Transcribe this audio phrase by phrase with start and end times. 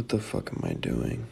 [0.00, 1.26] What the fuck am I doing?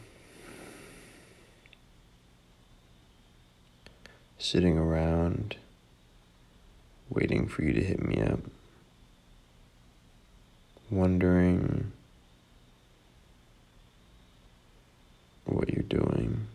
[4.37, 5.55] Sitting around,
[7.09, 8.41] waiting for you to hit me up,
[10.91, 11.93] wondering
[15.45, 16.45] what you're doing,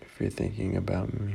[0.00, 1.34] if you're thinking about me.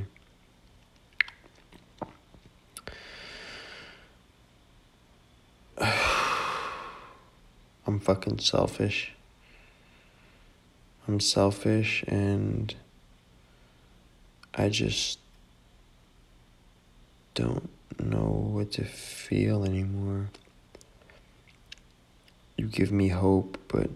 [7.91, 9.11] I'm fucking selfish.
[11.09, 12.73] I'm selfish and
[14.53, 15.19] I just
[17.33, 20.29] don't know what to feel anymore.
[22.55, 23.89] You give me hope, but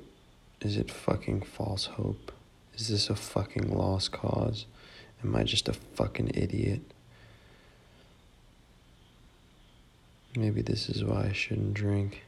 [0.59, 2.33] is it fucking false hope?
[2.75, 4.65] Is this a fucking lost cause?
[5.23, 6.81] Am I just a fucking idiot?
[10.35, 12.23] Maybe this is why I shouldn't drink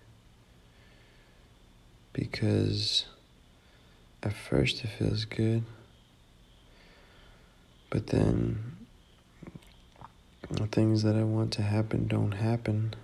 [2.18, 3.06] because
[4.24, 5.64] at first it feels good,
[7.92, 8.76] but then
[10.50, 12.96] the things that I want to happen don't happen,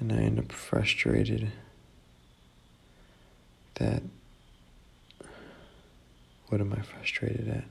[0.00, 1.52] and I end up frustrated
[3.74, 4.02] that.
[6.48, 7.64] What am I frustrated at?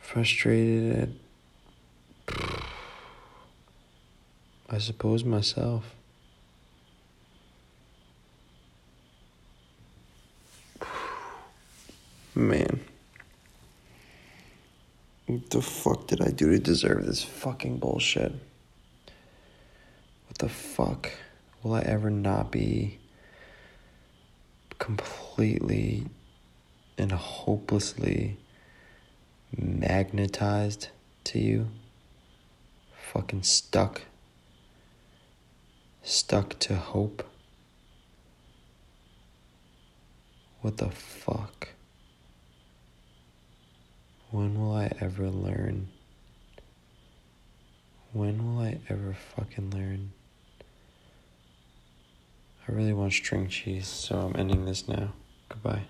[0.00, 1.10] Frustrated
[2.28, 2.34] at.
[4.70, 5.94] I suppose myself.
[12.36, 12.80] Man.
[15.26, 18.32] What the fuck did I do to deserve this fucking bullshit?
[20.26, 21.12] What the fuck
[21.62, 22.98] will I ever not be
[24.80, 26.06] completely
[26.98, 28.36] and hopelessly
[29.56, 30.88] magnetized
[31.24, 31.68] to you?
[33.12, 34.02] Fucking stuck.
[36.02, 37.22] Stuck to hope.
[40.62, 41.68] What the fuck?
[44.34, 45.90] When will I ever learn?
[48.12, 50.10] When will I ever fucking learn?
[52.66, 55.12] I really want string cheese, so I'm ending this now.
[55.48, 55.82] Goodbye.